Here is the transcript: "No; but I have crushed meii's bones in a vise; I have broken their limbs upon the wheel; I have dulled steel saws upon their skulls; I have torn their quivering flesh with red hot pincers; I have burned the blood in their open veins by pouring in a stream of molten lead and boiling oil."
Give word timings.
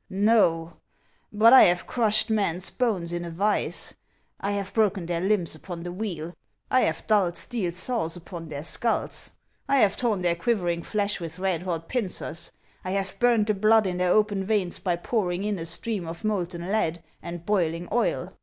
"No; 0.34 0.78
but 1.32 1.52
I 1.52 1.66
have 1.66 1.86
crushed 1.86 2.28
meii's 2.28 2.68
bones 2.68 3.12
in 3.12 3.24
a 3.24 3.30
vise; 3.30 3.94
I 4.40 4.50
have 4.50 4.74
broken 4.74 5.06
their 5.06 5.20
limbs 5.20 5.54
upon 5.54 5.84
the 5.84 5.92
wheel; 5.92 6.34
I 6.68 6.80
have 6.80 7.06
dulled 7.06 7.36
steel 7.36 7.70
saws 7.70 8.16
upon 8.16 8.48
their 8.48 8.64
skulls; 8.64 9.30
I 9.68 9.76
have 9.76 9.96
torn 9.96 10.22
their 10.22 10.34
quivering 10.34 10.82
flesh 10.82 11.20
with 11.20 11.38
red 11.38 11.62
hot 11.62 11.88
pincers; 11.88 12.50
I 12.84 12.90
have 12.90 13.20
burned 13.20 13.46
the 13.46 13.54
blood 13.54 13.86
in 13.86 13.98
their 13.98 14.10
open 14.10 14.42
veins 14.42 14.80
by 14.80 14.96
pouring 14.96 15.44
in 15.44 15.60
a 15.60 15.64
stream 15.64 16.08
of 16.08 16.24
molten 16.24 16.72
lead 16.72 17.00
and 17.22 17.46
boiling 17.46 17.88
oil." 17.92 18.36